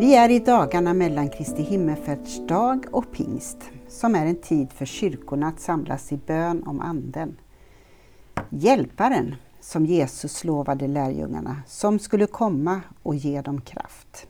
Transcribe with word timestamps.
Vi 0.00 0.14
är 0.14 0.28
i 0.28 0.38
dagarna 0.38 0.94
mellan 0.94 1.28
Kristi 1.28 1.62
himmelsfärdsdag 1.62 2.86
och 2.90 3.12
pingst, 3.12 3.70
som 3.88 4.14
är 4.14 4.26
en 4.26 4.36
tid 4.36 4.72
för 4.72 4.86
kyrkorna 4.86 5.48
att 5.48 5.60
samlas 5.60 6.12
i 6.12 6.16
bön 6.16 6.62
om 6.66 6.80
Anden. 6.80 7.36
Hjälparen, 8.50 9.34
som 9.60 9.86
Jesus 9.86 10.44
lovade 10.44 10.86
lärjungarna, 10.86 11.62
som 11.66 11.98
skulle 11.98 12.26
komma 12.26 12.80
och 13.02 13.14
ge 13.14 13.42
dem 13.42 13.60
kraft. 13.60 14.26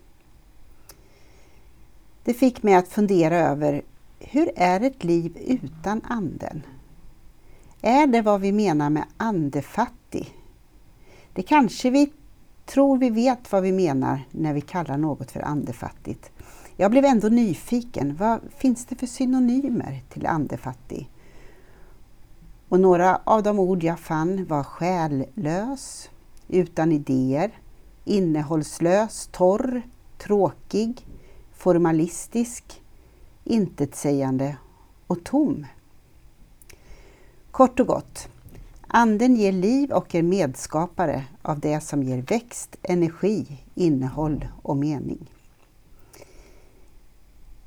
Det 2.24 2.34
fick 2.34 2.62
mig 2.62 2.74
att 2.74 2.88
fundera 2.88 3.36
över 3.38 3.82
hur 4.18 4.50
är 4.56 4.80
ett 4.80 5.04
liv 5.04 5.36
utan 5.46 6.00
Anden? 6.04 6.62
Är 7.80 8.06
det 8.06 8.22
vad 8.22 8.40
vi 8.40 8.52
menar 8.52 8.90
med 8.90 9.04
andefattig? 9.16 10.34
Det 11.32 11.42
kanske 11.42 11.90
vi 11.90 12.12
tror 12.70 12.98
vi 12.98 13.10
vet 13.10 13.52
vad 13.52 13.62
vi 13.62 13.72
menar 13.72 14.20
när 14.30 14.54
vi 14.54 14.60
kallar 14.60 14.96
något 14.96 15.30
för 15.30 15.40
andefattigt. 15.40 16.30
Jag 16.76 16.90
blev 16.90 17.04
ändå 17.04 17.28
nyfiken. 17.28 18.16
Vad 18.16 18.40
finns 18.56 18.86
det 18.86 18.96
för 18.96 19.06
synonymer 19.06 20.02
till 20.08 20.26
andefattig? 20.26 21.10
Och 22.68 22.80
några 22.80 23.20
av 23.24 23.42
de 23.42 23.58
ord 23.58 23.82
jag 23.82 23.98
fann 23.98 24.46
var 24.46 24.62
själlös, 24.62 26.10
utan 26.48 26.92
idéer, 26.92 27.58
innehållslös, 28.04 29.28
torr, 29.32 29.82
tråkig, 30.18 31.06
formalistisk, 31.52 32.82
intetsägande 33.44 34.56
och 35.06 35.24
tom. 35.24 35.66
Kort 37.50 37.80
och 37.80 37.86
gott, 37.86 38.28
Anden 38.92 39.36
ger 39.36 39.52
liv 39.52 39.92
och 39.92 40.14
är 40.14 40.22
medskapare 40.22 41.24
av 41.42 41.60
det 41.60 41.80
som 41.80 42.02
ger 42.02 42.22
växt, 42.22 42.76
energi, 42.82 43.46
innehåll 43.74 44.48
och 44.62 44.76
mening. 44.76 45.30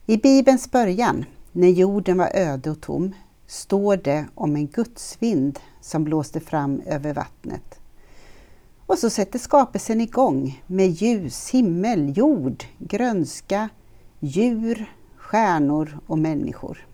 I 0.05 0.17
Bibelns 0.17 0.71
början, 0.71 1.25
när 1.51 1.67
jorden 1.67 2.17
var 2.17 2.29
öde 2.33 2.71
och 2.71 2.81
tom, 2.81 3.13
står 3.47 3.97
det 3.97 4.25
om 4.35 4.55
en 4.55 4.67
gudsvind 4.67 5.59
som 5.81 6.03
blåste 6.03 6.39
fram 6.39 6.81
över 6.85 7.13
vattnet. 7.13 7.79
Och 8.85 8.97
så 8.97 9.09
sätter 9.09 9.39
skapelsen 9.39 10.01
igång 10.01 10.63
med 10.67 10.89
ljus, 10.89 11.49
himmel, 11.49 12.17
jord, 12.17 12.63
grönska, 12.77 13.69
djur, 14.19 14.91
stjärnor 15.15 15.99
och 16.07 16.17
människor. 16.17 16.87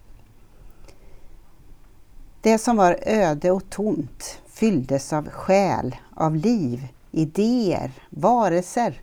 Det 2.42 2.58
som 2.58 2.78
var 2.78 3.00
öde 3.02 3.52
och 3.52 3.70
tomt 3.70 4.40
fylldes 4.48 5.14
av 5.14 5.30
själ, 5.30 5.96
av 6.16 6.36
liv, 6.36 6.88
idéer, 7.12 7.92
varelser 8.10 9.02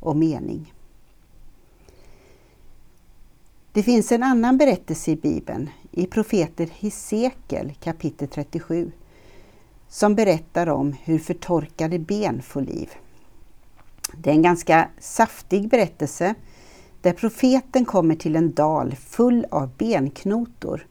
och 0.00 0.16
mening. 0.16 0.72
Det 3.72 3.82
finns 3.82 4.12
en 4.12 4.22
annan 4.22 4.58
berättelse 4.58 5.10
i 5.10 5.16
Bibeln, 5.16 5.70
i 5.90 6.06
profeten 6.06 6.70
Hesekiel 6.78 7.74
kapitel 7.80 8.28
37, 8.28 8.92
som 9.88 10.14
berättar 10.14 10.66
om 10.66 10.94
hur 11.04 11.18
förtorkade 11.18 11.98
ben 11.98 12.42
får 12.42 12.60
liv. 12.60 12.90
Det 14.16 14.30
är 14.30 14.34
en 14.34 14.42
ganska 14.42 14.88
saftig 14.98 15.68
berättelse 15.68 16.34
där 17.00 17.12
profeten 17.12 17.84
kommer 17.84 18.14
till 18.14 18.36
en 18.36 18.52
dal 18.52 18.94
full 18.94 19.46
av 19.50 19.70
benknotor 19.78 20.86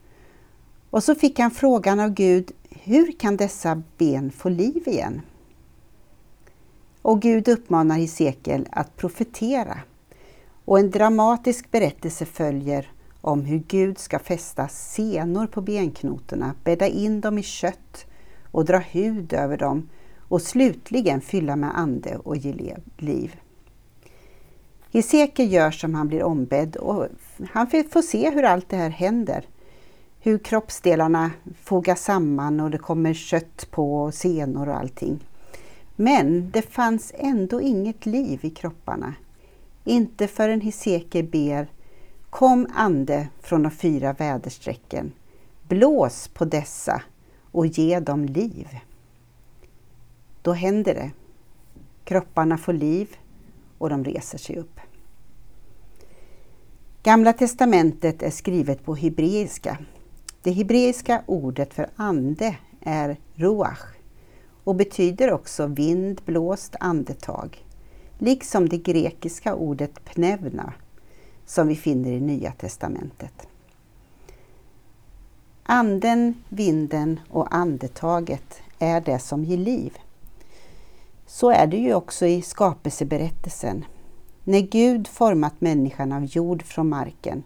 och 0.96 1.04
så 1.04 1.14
fick 1.14 1.38
han 1.38 1.50
frågan 1.50 2.00
av 2.00 2.10
Gud, 2.10 2.52
hur 2.70 3.12
kan 3.12 3.36
dessa 3.36 3.82
ben 3.98 4.30
få 4.30 4.48
liv 4.48 4.82
igen? 4.88 5.20
Och 7.02 7.22
Gud 7.22 7.48
uppmanar 7.48 7.96
Hesekiel 7.96 8.68
att 8.70 8.96
profetera. 8.96 9.78
Och 10.64 10.78
en 10.78 10.90
dramatisk 10.90 11.70
berättelse 11.70 12.24
följer 12.24 12.90
om 13.20 13.44
hur 13.44 13.58
Gud 13.58 13.98
ska 13.98 14.18
fästa 14.18 14.68
senor 14.68 15.46
på 15.46 15.60
benknotorna, 15.60 16.54
bädda 16.64 16.86
in 16.86 17.20
dem 17.20 17.38
i 17.38 17.42
kött 17.42 18.06
och 18.50 18.64
dra 18.64 18.78
hud 18.78 19.32
över 19.32 19.56
dem 19.56 19.88
och 20.28 20.42
slutligen 20.42 21.20
fylla 21.20 21.56
med 21.56 21.78
ande 21.78 22.16
och 22.16 22.36
ge 22.36 22.76
liv. 22.96 23.36
Hesekiel 24.92 25.52
gör 25.52 25.70
som 25.70 25.94
han 25.94 26.08
blir 26.08 26.22
ombedd 26.22 26.76
och 26.76 27.06
han 27.50 27.66
får 27.66 28.02
se 28.02 28.30
hur 28.30 28.42
allt 28.42 28.68
det 28.68 28.76
här 28.76 28.90
händer 28.90 29.44
hur 30.26 30.38
kroppsdelarna 30.38 31.30
fogas 31.62 32.02
samman 32.02 32.60
och 32.60 32.70
det 32.70 32.78
kommer 32.78 33.14
kött 33.14 33.70
på 33.70 34.02
och 34.02 34.14
senor 34.14 34.68
och 34.68 34.76
allting. 34.76 35.28
Men 35.96 36.50
det 36.50 36.62
fanns 36.62 37.12
ändå 37.14 37.60
inget 37.60 38.06
liv 38.06 38.40
i 38.42 38.50
kropparna. 38.50 39.14
Inte 39.84 40.26
förrän 40.28 40.60
Hesekiel 40.60 41.26
ber 41.26 41.70
Kom 42.30 42.66
ande 42.74 43.28
från 43.40 43.62
de 43.62 43.70
fyra 43.70 44.12
väderstrecken, 44.12 45.12
blås 45.62 46.28
på 46.28 46.44
dessa 46.44 47.02
och 47.52 47.66
ge 47.66 48.00
dem 48.00 48.24
liv. 48.24 48.68
Då 50.42 50.52
händer 50.52 50.94
det. 50.94 51.10
Kropparna 52.04 52.58
får 52.58 52.72
liv 52.72 53.16
och 53.78 53.90
de 53.90 54.04
reser 54.04 54.38
sig 54.38 54.56
upp. 54.56 54.80
Gamla 57.02 57.32
testamentet 57.32 58.22
är 58.22 58.30
skrivet 58.30 58.84
på 58.84 58.94
hebreiska 58.94 59.78
det 60.46 60.52
hebreiska 60.52 61.22
ordet 61.26 61.74
för 61.74 61.88
ande 61.96 62.56
är 62.80 63.16
ruach 63.34 63.96
och 64.64 64.74
betyder 64.74 65.32
också 65.32 65.66
vind, 65.66 66.20
blåst, 66.24 66.76
andetag. 66.80 67.64
Liksom 68.18 68.68
det 68.68 68.78
grekiska 68.78 69.54
ordet 69.54 70.04
”pnevna” 70.04 70.72
som 71.46 71.68
vi 71.68 71.76
finner 71.76 72.10
i 72.12 72.20
Nya 72.20 72.52
testamentet. 72.52 73.48
Anden, 75.62 76.34
vinden 76.48 77.20
och 77.30 77.54
andetaget 77.54 78.60
är 78.78 79.00
det 79.00 79.18
som 79.18 79.44
ger 79.44 79.58
liv. 79.58 79.98
Så 81.26 81.50
är 81.50 81.66
det 81.66 81.76
ju 81.76 81.94
också 81.94 82.26
i 82.26 82.42
skapelseberättelsen. 82.42 83.84
När 84.44 84.60
Gud 84.60 85.08
format 85.08 85.60
människan 85.60 86.12
av 86.12 86.24
jord 86.24 86.62
från 86.62 86.88
marken 86.88 87.42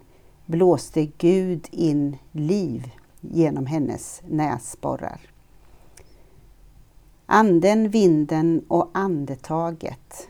blåste 0.51 1.05
Gud 1.05 1.67
in 1.71 2.17
liv 2.31 2.91
genom 3.21 3.65
hennes 3.65 4.21
näsborrar. 4.27 5.21
Anden, 7.25 7.89
vinden 7.89 8.65
och 8.67 8.89
andetaget 8.93 10.29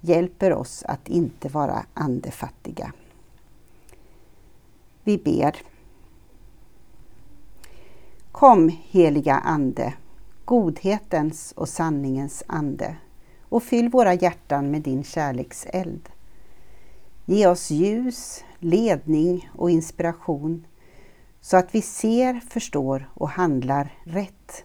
hjälper 0.00 0.52
oss 0.52 0.82
att 0.82 1.08
inte 1.08 1.48
vara 1.48 1.86
andefattiga. 1.94 2.92
Vi 5.04 5.18
ber. 5.18 5.56
Kom 8.32 8.68
heliga 8.82 9.34
Ande, 9.34 9.94
godhetens 10.44 11.52
och 11.56 11.68
sanningens 11.68 12.42
ande 12.46 12.96
och 13.42 13.62
fyll 13.62 13.88
våra 13.88 14.14
hjärtan 14.14 14.70
med 14.70 14.82
din 14.82 15.04
kärlekseld. 15.04 16.08
Ge 17.30 17.46
oss 17.46 17.70
ljus, 17.70 18.44
ledning 18.58 19.50
och 19.56 19.70
inspiration 19.70 20.66
så 21.40 21.56
att 21.56 21.74
vi 21.74 21.82
ser, 21.82 22.40
förstår 22.50 23.10
och 23.14 23.28
handlar 23.28 23.92
rätt. 24.04 24.64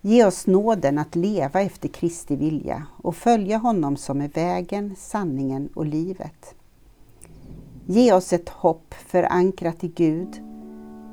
Ge 0.00 0.24
oss 0.24 0.46
nåden 0.46 0.98
att 0.98 1.16
leva 1.16 1.60
efter 1.60 1.88
Kristi 1.88 2.36
vilja 2.36 2.86
och 2.96 3.16
följa 3.16 3.56
honom 3.56 3.96
som 3.96 4.20
är 4.20 4.28
vägen, 4.28 4.94
sanningen 4.98 5.68
och 5.74 5.86
livet. 5.86 6.54
Ge 7.86 8.12
oss 8.12 8.32
ett 8.32 8.48
hopp 8.48 8.94
förankrat 8.94 9.84
i 9.84 9.88
Gud, 9.88 10.42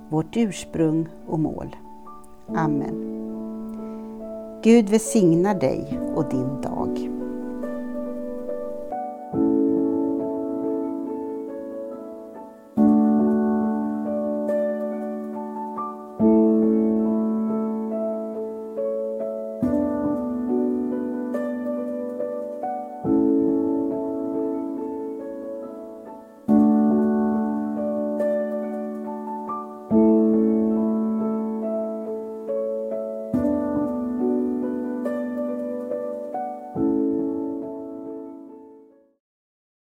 vårt 0.09 0.37
ursprung 0.37 1.07
och 1.27 1.39
mål. 1.39 1.75
Amen. 2.47 3.11
Gud 4.63 4.89
välsignar 4.89 5.59
dig 5.59 5.99
och 6.15 6.29
din 6.29 6.61
dag. 6.61 7.14